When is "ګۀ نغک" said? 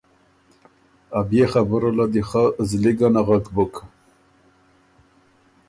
2.97-3.45